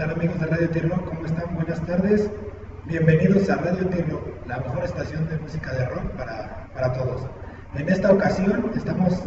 [0.00, 0.96] tal amigos de Radio Tirlo?
[1.04, 1.54] ¿Cómo están?
[1.56, 2.30] Buenas tardes.
[2.86, 7.26] Bienvenidos a Radio Tirlo, la mejor estación de música de rock para, para todos.
[7.74, 9.22] En esta ocasión estamos,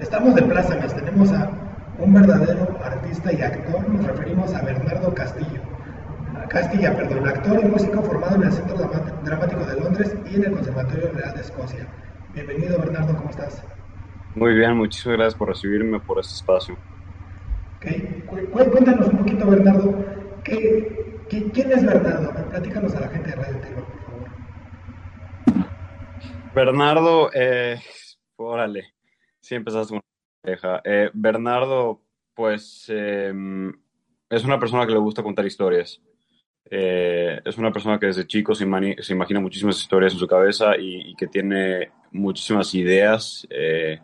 [0.00, 1.52] estamos de plácemes, tenemos a
[2.00, 5.60] un verdadero artista y actor, nos referimos a Bernardo Castillo.
[6.48, 8.90] Castilla, perdón, actor y músico formado en el Centro
[9.24, 11.86] Dramático de Londres y en el Conservatorio Real de Escocia.
[12.34, 13.62] Bienvenido Bernardo, ¿cómo estás?
[14.34, 16.76] Muy bien, muchísimas gracias por recibirme por este espacio.
[17.76, 18.19] Okay.
[18.52, 19.94] Cuéntanos un poquito, Bernardo,
[20.44, 22.32] ¿qué, quién es Bernardo?
[22.50, 24.28] Platícanos a la gente de Radio Tiro, por favor.
[26.54, 27.80] Bernardo, eh,
[28.36, 28.94] órale,
[29.40, 30.00] sí empezaste con
[30.44, 32.00] una eh, Bernardo,
[32.34, 33.32] pues eh,
[34.30, 36.00] es una persona que le gusta contar historias.
[36.72, 41.14] Eh, es una persona que desde chico se, imagina muchísimas historias en su cabeza y,
[41.16, 43.98] que tiene muchísimas ideas eh,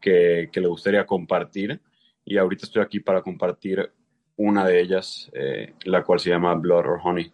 [0.00, 1.80] que, le gustaría compartir.
[2.24, 3.92] Y ahorita estoy aquí para compartir
[4.36, 7.32] una de ellas, eh, la cual se llama Blood or Honey.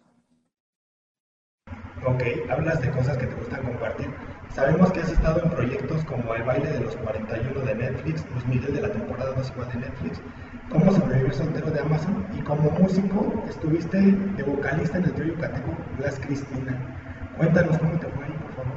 [2.05, 4.07] Ok, hablas de cosas que te gustan compartir.
[4.49, 8.47] Sabemos que has estado en proyectos como El baile de los 41 de Netflix, Luis
[8.47, 10.21] Miguel de la temporada 2 de Netflix,
[10.69, 15.77] Cómo sobrevivir soltero de Amazon y como músico estuviste de vocalista en el trío cateco
[15.97, 17.33] Glass Cristina.
[17.37, 18.73] Cuéntanos cómo te fue ahí, por favor.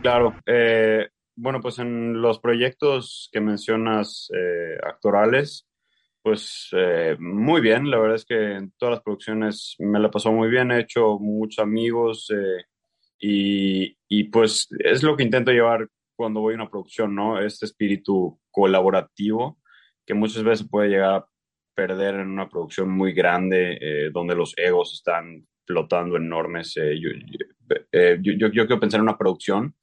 [0.00, 5.68] Claro, eh, bueno, pues en los proyectos que mencionas eh, actorales,
[6.22, 10.32] pues eh, muy bien, la verdad es que en todas las producciones me la pasó
[10.32, 12.32] muy bien, he hecho muchos amigos
[13.18, 17.40] y, y, pues es lo que intento llevar cuando voy a una producción, ¿no?
[17.40, 19.58] Este espíritu colaborativo
[20.06, 21.26] que muchas veces puede llegar a
[21.74, 26.76] perder en una producción muy grande eh, donde los egos están flotando enormes.
[26.76, 26.98] Eh,
[27.92, 29.74] eh, yo, yo, yo, quiero pensar en una producción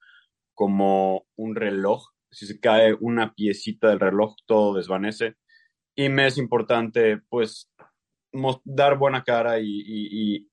[0.53, 2.09] como un reloj.
[2.31, 5.35] Si se cae una piecita del reloj, todo desvanece.
[5.95, 7.69] Y me es importante, pues,
[8.63, 10.47] dar buena cara y, y,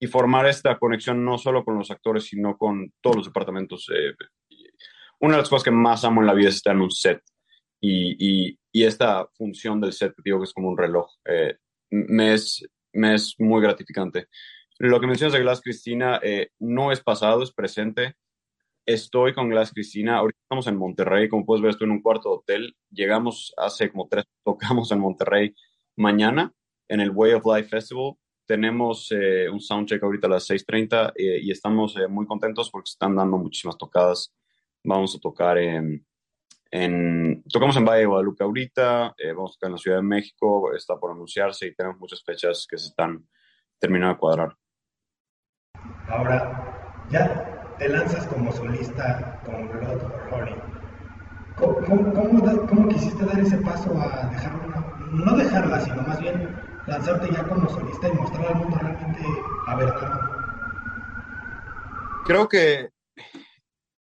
[0.00, 3.88] y, formar esta conexión no solo con los actores, sino con todos los departamentos.
[5.18, 7.20] una de las cosas que más amo en la vida es estar en un set
[7.80, 11.56] y, y esta función del set, digo que es como un reloj, eh,
[11.90, 14.28] me, es, me es muy gratificante.
[14.78, 18.14] Lo que mencionas de Glass Cristina eh, no es pasado, es presente.
[18.90, 22.28] Estoy con Glass Cristina, ahorita estamos en Monterrey, como puedes ver, estoy en un cuarto
[22.28, 22.76] de hotel.
[22.90, 25.54] Llegamos hace como tres, tocamos en Monterrey
[25.94, 26.52] mañana
[26.88, 28.14] en el Way of Life Festival.
[28.46, 33.38] Tenemos eh, un soundcheck ahorita a las 6:30 y estamos muy contentos porque están dando
[33.38, 34.34] muchísimas tocadas.
[34.82, 36.04] Vamos a tocar en
[37.48, 40.74] tocamos en Valle de Guadalupe ahorita, eh, vamos a tocar en la Ciudad de México,
[40.74, 43.24] está por anunciarse y tenemos muchas fechas que se están
[43.78, 44.56] terminando de cuadrar.
[46.08, 47.49] Ahora, ya
[47.80, 50.54] te lanzas como solista con Blood Honey.
[51.56, 57.42] ¿Cómo, cómo, quisiste dar ese paso a dejarla, no dejarla, sino más bien lanzarte ya
[57.48, 59.20] como solista y mostrar al mundo realmente
[59.66, 60.30] a Bernardo?
[62.26, 62.90] Creo que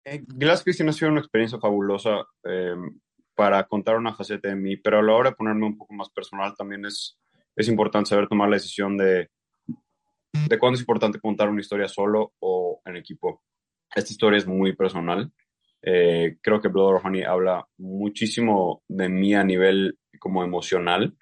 [0.04, 2.98] eh, Glass Christian ha sido una experiencia fabulosa em,
[3.34, 6.08] para contar una faceta de mí, pero a la hora de ponerme un poco más
[6.08, 7.18] personal también es,
[7.54, 9.28] es importante saber tomar la decisión de,
[10.32, 13.42] de cuándo es importante contar una historia solo o en equipo.
[13.94, 15.32] Esta historia es muy personal.
[15.82, 21.16] Eh, creo que Blood or Honey habla muchísimo de mí a nivel como emocional.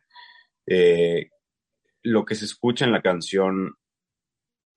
[0.66, 1.28] Eh,
[2.02, 3.74] lo que se escucha en la canción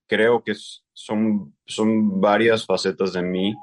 [0.06, 0.54] creo que
[0.92, 3.54] son, son varias facetas de mí.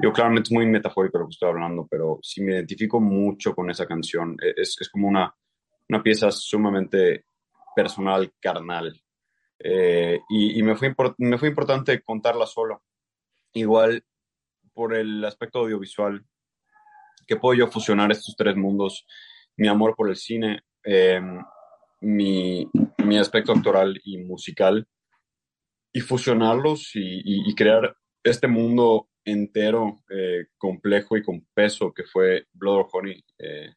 [0.00, 3.70] Yo claramente es muy metafórico lo que estoy hablando, pero sí me identifico mucho con
[3.70, 4.36] esa canción.
[4.40, 5.34] E, es, es como una,
[5.88, 7.26] una pieza sumamente
[7.74, 9.00] personal, carnal.
[9.58, 12.82] Eh, y, y me, fue me fue importante contarla solo.
[13.56, 14.04] Igual
[14.74, 16.22] por el aspecto audiovisual,
[17.26, 19.06] que puedo yo fusionar estos tres mundos,
[19.56, 21.22] mi amor por el cine, eh,
[22.02, 22.68] mi,
[23.02, 24.86] mi aspecto actoral y musical,
[25.90, 32.80] y fusionarlos y, crear este mundo entero, eh, complejo y con peso que fue Blood
[32.80, 33.72] or Honey, eh,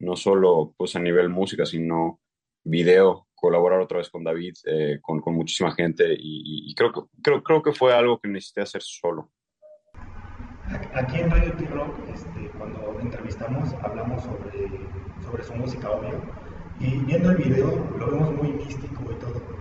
[0.00, 2.20] no solo pues a nivel música, sino
[2.64, 7.42] video, colaborar otra vez con David, eh, con, con, muchísima gente y, creo, que, creo,
[7.42, 9.30] creo que fue algo que necesité hacer solo.
[10.94, 14.68] Aquí en Radio T-Rock, este, cuando entrevistamos, hablamos sobre,
[15.24, 16.20] sobre su música, obvio,
[16.78, 19.60] y viendo el video lo vemos muy místico y todo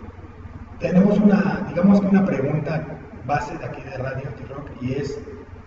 [0.79, 5.19] tenemos una, digamos que una pregunta base de aquí de Radio T-Rock y es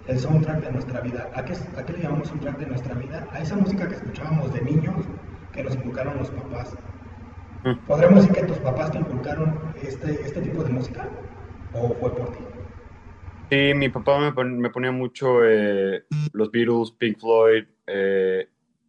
[0.06, 1.30] el soundtrack de nuestra vida.
[1.34, 3.28] ¿A qué, ¿A qué le llamamos soundtrack de nuestra vida?
[3.30, 5.04] A esa música que escuchábamos de niños
[5.52, 6.74] que nos inculcaron los papás.
[7.86, 11.08] ¿Podremos decir que tus papás te inculcaron este, este tipo de música?
[11.72, 12.38] ¿O fue por ti?
[13.50, 17.64] Sí, mi papá me, me ponía mucho eh, los Beatles, Pink Floyd.
[17.86, 18.48] Eh,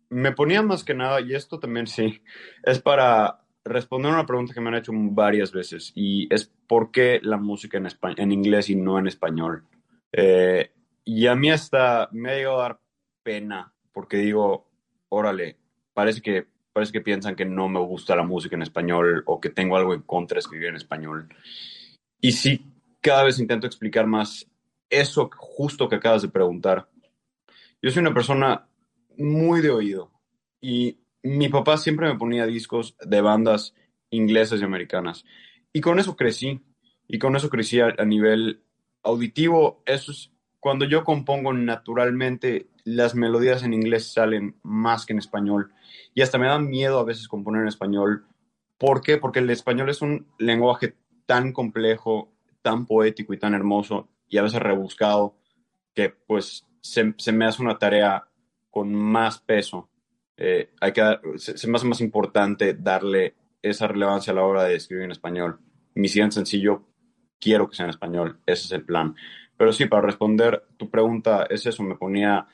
[0.10, 2.22] me ponía más que nada, y esto también sí,
[2.64, 7.20] es para responder una pregunta que me han hecho varias veces y es ¿por qué
[7.24, 7.88] la música en,
[8.18, 9.66] en inglés y no en español?
[10.12, 10.72] Eh,
[11.06, 12.80] y a mí hasta me ha llegado a dar
[13.24, 14.70] pena porque digo,
[15.10, 15.58] órale,
[15.94, 19.50] parece que, parece que piensan que no me gusta la música en español o que
[19.50, 21.30] tengo algo en contra de escribir en español.
[22.20, 22.66] Y sí,
[23.00, 24.48] cada vez intento explicar más
[24.90, 26.90] eso justo que acabas de preguntar.
[27.82, 28.68] Yo soy una persona
[29.18, 30.12] muy de oído
[30.60, 33.74] y mi papá siempre me ponía discos de bandas
[34.10, 35.26] inglesas y americanas.
[35.72, 36.62] Y con eso crecí.
[37.08, 38.64] Y con eso crecí a, nivel
[39.04, 39.84] auditivo.
[39.86, 45.72] Eso es cuando yo compongo naturalmente, las melodías en inglés salen más que en español.
[46.14, 48.26] Y hasta me da miedo a veces componer en español.
[48.78, 49.18] ¿Por qué?
[49.18, 50.96] Porque el español es un lenguaje
[51.26, 55.38] tan complejo, tan poético y tan hermoso y a veces rebuscado
[55.94, 58.28] que pues se, se me hace una tarea
[58.70, 59.90] con más peso
[60.38, 64.76] eh, hay que se, me hace más importante darle esa relevancia a la hora de
[64.76, 65.60] escribir en español.
[65.96, 66.84] Mi siguiente sencillo,
[67.40, 69.16] quiero que sea en español, ese es el plan.
[69.58, 72.48] Pero sí, para responder tu pregunta, es eso, me ponía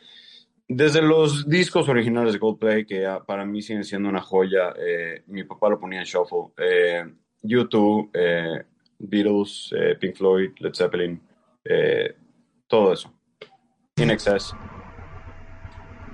[0.70, 5.44] desde los discos originales de Coldplay, que para mí siguen siendo una joya, eh, mi
[5.44, 7.06] papá lo ponía en shuffle, eh,
[7.42, 8.64] YouTube, eh,
[9.00, 11.22] Beatles, Pink Floyd, Led Zeppelin,
[12.68, 13.12] todo eso.
[13.98, 14.54] In Excess.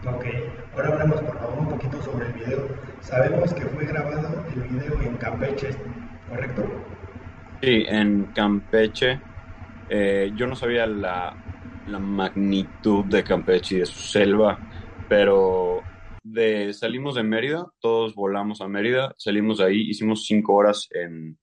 [0.08, 0.26] Ok,
[0.74, 2.68] ahora hablamos por favor un poquito sobre el video.
[3.02, 5.70] Sabemos que fue grabado el video en Campeche,
[6.30, 6.64] ¿correcto?
[7.62, 9.20] Sí, en Campeche.
[9.90, 11.36] Eh, yo no sabía la,
[11.88, 14.60] la, magnitud de Campeche y de su selva,
[15.08, 15.82] pero
[16.24, 21.38] de, salimos de Mérida, todos volamos a Mérida, salimos de ahí, hicimos cinco horas en,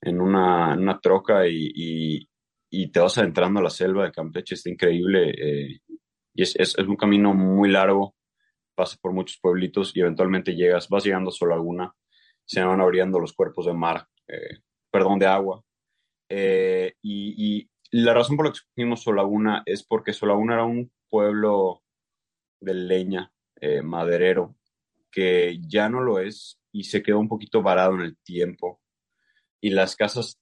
[0.00, 2.28] en, una, una, troca y, y,
[2.70, 5.30] y, te vas adentrando a la selva de Campeche, está increíble.
[5.30, 5.80] Eh,
[6.34, 8.14] y es, es, un camino muy largo,
[8.74, 11.94] pasas por muchos pueblitos y eventualmente llegas, vas llegando a Solaguna,
[12.44, 14.58] se van abriendo los cuerpos de mar, eh,
[14.90, 15.62] perdón, de agua.
[16.28, 21.82] Eh, y, la razón por la que escogimos Solaguna es porque Solaguna era un pueblo
[22.58, 24.56] de leña, eh, maderero,
[25.10, 28.80] que ya no lo es y se quedó un poquito varado en el tiempo.
[29.60, 30.40] Y las casas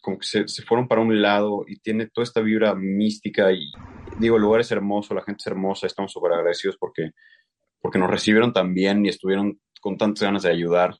[0.00, 3.70] como que se, fueron para un lado y tiene toda esta vibra mística y
[4.18, 7.10] digo, el lugar es hermoso, la gente es hermosa, estamos súper agradecidos porque,
[7.80, 10.96] porque nos recibieron tan bien y estuvieron con tantas ganas de ayudar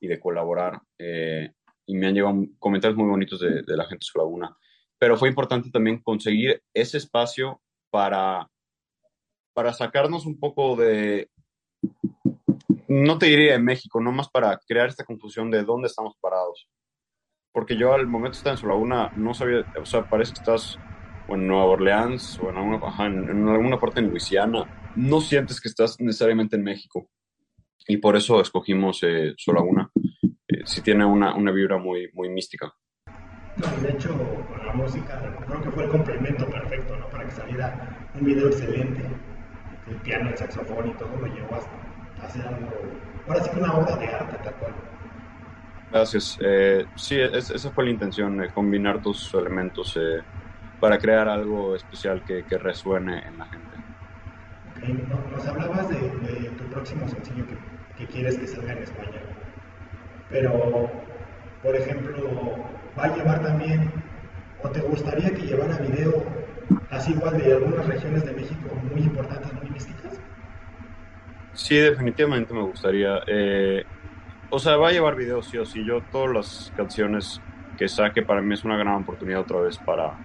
[0.00, 0.80] y de colaborar.
[0.98, 1.50] Eh,
[1.84, 4.56] y me han llegado comentarios muy bonitos de, de la gente de su laguna.
[4.98, 7.60] Pero fue importante también conseguir ese espacio
[7.90, 8.48] para,
[9.52, 11.30] para sacarnos un poco de,
[12.88, 16.68] no te diría de México, no más para crear esta confusión de dónde estamos parados
[17.56, 20.40] porque yo al momento de estar en su laguna no sabía, o sea, parece que
[20.40, 20.78] estás
[21.26, 25.98] en Nueva Orleans o en alguna, en, alguna parte en Luisiana, no sientes que estás
[25.98, 27.08] necesariamente en México.
[27.88, 29.90] Y por eso escogimos eh, su laguna.
[30.46, 32.74] Eh, sí tiene una, una vibra muy, muy mística.
[33.56, 34.10] No, de hecho,
[34.48, 37.08] con la música creo que fue el complemento perfecto, ¿no?
[37.08, 39.02] Para que saliera un video excelente.
[39.88, 42.68] El piano, el saxofón y todo lo llevó a hacer algo,
[43.28, 44.72] ahora sí que una obra de arte tal cual.
[45.90, 46.38] Gracias.
[46.40, 50.22] Eh, sí, esa fue la intención, eh, combinar tus elementos eh,
[50.80, 53.76] para crear algo especial que, que, resuene en la gente.
[54.76, 55.06] Okay.
[55.30, 57.56] Nos hablabas de, de, tu próximo sencillo que,
[57.96, 59.22] que, quieres que salga en español,
[60.28, 60.90] pero,
[61.62, 63.92] por ejemplo, ¿va a llevar también,
[64.62, 66.24] o te gustaría que llevara video
[66.90, 70.20] así igual de algunas regiones de México muy importantes, muy místicas?
[71.52, 73.20] Sí, definitivamente me gustaría.
[73.26, 73.84] Eh,
[74.50, 75.84] o sea, va a llevar videos sí o sí.
[75.84, 77.40] Yo todas las canciones
[77.76, 80.18] que saque para mí es una gran oportunidad otra vez para,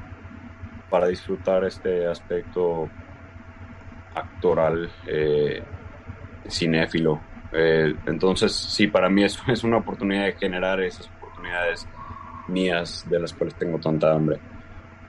[0.89, 2.89] para disfrutar este aspecto
[4.13, 5.63] actoral, eh,
[6.49, 7.21] cinéfilo.
[7.53, 11.87] Eh, entonces, sí, para mí es, es una oportunidad de generar esas oportunidades
[12.51, 14.39] mías de las cuales tengo tanta hambre.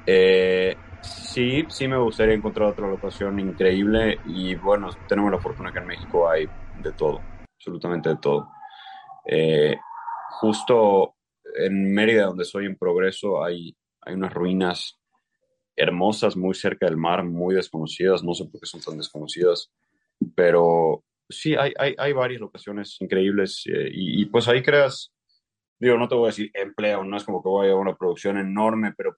[0.07, 5.79] Eh, sí, sí me gustaría encontrar otra locación increíble y bueno, tenemos la fortuna que
[5.79, 6.47] en México hay
[6.83, 7.21] de todo,
[7.57, 8.49] absolutamente de todo.
[9.27, 9.77] Eh,
[10.41, 11.15] justo
[11.57, 14.99] en Mérida, donde soy en progreso, hay, hay unas ruinas
[15.77, 19.71] hermosas muy cerca del mar, muy desconocidas, no sé por qué son tan desconocidas,
[20.35, 25.13] pero sí, hay, hay, hay varias locaciones increíbles eh, y, y, pues ahí creas,
[25.83, 28.39] digo, no te voy a decir empleo, no es como que voy a una producción
[28.39, 29.17] enorme, pero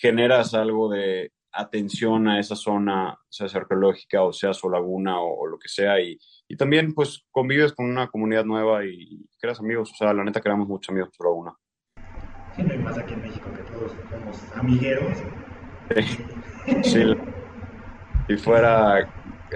[0.00, 5.46] generas algo de atención a esa zona, sea arqueológica o sea su laguna o, o
[5.46, 6.16] lo que sea, y,
[6.48, 10.40] y también pues convives con una comunidad nueva y creas amigos, o sea, la neta
[10.40, 11.52] creamos muchos amigos solo una.
[12.54, 15.18] Sí, no hay más aquí en México que todos somos amigueros.
[16.82, 17.02] Sí,
[18.28, 19.12] si fuera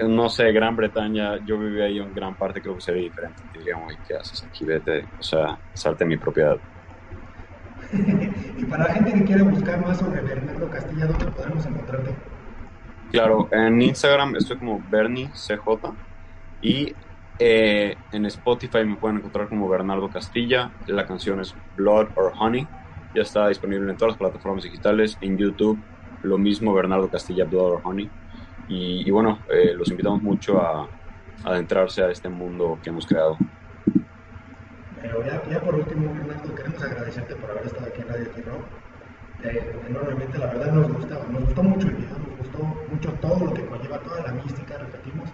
[0.07, 3.43] no sé, Gran Bretaña, yo viví ahí en gran parte, creo que sería diferente.
[3.53, 3.75] Diría,
[4.07, 4.65] ¿qué haces aquí?
[4.65, 6.59] Vete, o sea, salte mi propiedad.
[8.57, 12.15] y para la gente que quiere buscar más sobre Bernardo Castilla, ¿dónde podemos encontrarte?
[13.11, 15.97] Claro, en Instagram estoy como BernieCJ
[16.61, 16.95] y
[17.39, 20.75] eh, en Spotify me pueden encontrar como Bernardo Castilla.
[20.85, 22.67] La canción es Blood or Honey.
[23.13, 25.17] Ya está disponible en todas las plataformas digitales.
[25.21, 25.83] En YouTube,
[26.21, 28.11] lo mismo Bernardo Castilla, Blood or Honey.
[28.69, 30.87] Y, bueno, eh, los invitamos mucho a,
[31.43, 33.37] adentrarse a este mundo que hemos creado.
[35.01, 38.61] Pero ya, por último, Bernardo, queremos agradecerte por haber estado aquí en Radio T-Rock.
[39.43, 42.57] Eh, enormemente, la verdad nos gusta, nos gustó mucho el video, nos gustó
[42.91, 45.29] mucho todo lo que conlleva, toda la mística, repetimos.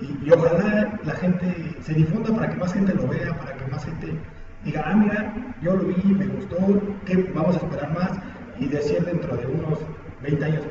[0.00, 3.84] Y, ojalá la gente se difunda para que más gente lo vea, para que más
[3.84, 4.14] gente
[4.64, 6.56] diga, ah, mira, yo lo vi, me gustó,
[7.06, 8.18] ¿qué vamos a esperar más?
[8.58, 9.78] Y decir dentro de unos
[10.22, 10.62] 20 años,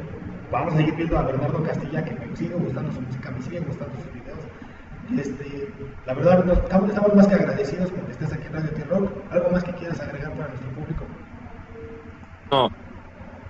[0.51, 3.63] vamos a seguir viendo a Bernardo Castilla, que me sigue gustando su música, me siguen
[3.65, 4.39] gustando sus videos.
[5.18, 5.74] Este,
[6.06, 9.12] la verdad, estamos, más que agradecidos porque estés aquí en Radio T-Rock.
[9.32, 11.06] ¿Algo más que quieras agregar para nuestro público?
[12.51, 12.70] No,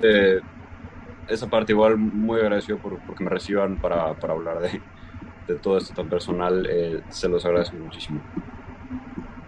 [0.01, 0.39] eh,
[1.27, 4.81] esa parte igual muy agradecido por, porque me reciban para, para hablar de,
[5.47, 6.65] de, todo esto tan personal.
[6.69, 8.21] Eh, se los agradezco muchísimo.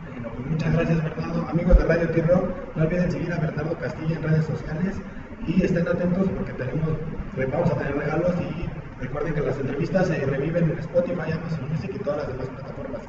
[0.10, 1.48] Bueno, pues muchas gracias, Bernardo.
[1.50, 5.02] Amigos de Radio T-Rock, no olviden seguir a Bernardo Castilla en redes sociales
[5.48, 6.90] y estén atentos porque tenemos,
[7.46, 11.92] vamos a tener regalos y recuerden que las entrevistas se reviven en Spotify, Amazon Music
[11.96, 13.02] y todas las demás plataformas.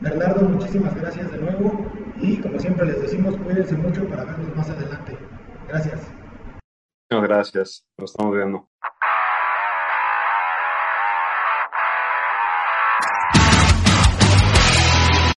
[0.00, 1.86] Bernardo, muchísimas gracias de nuevo
[2.20, 5.16] y como siempre les decimos, cuídense mucho para vernos más adelante.
[5.68, 6.00] Gracias.
[7.10, 7.84] No, gracias.
[7.98, 8.69] Nos estamos viendo.